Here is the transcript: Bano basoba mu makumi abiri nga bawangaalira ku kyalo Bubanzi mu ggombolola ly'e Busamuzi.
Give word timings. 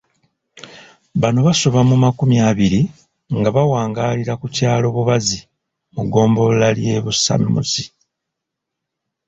Bano 1.21 1.39
basoba 1.47 1.79
mu 1.89 1.95
makumi 2.03 2.37
abiri 2.49 2.81
nga 3.37 3.49
bawangaalira 3.55 4.33
ku 4.41 4.47
kyalo 4.55 4.87
Bubanzi 4.95 5.39
mu 5.93 6.01
ggombolola 6.05 6.67
ly'e 6.77 6.97
Busamuzi. 7.05 7.83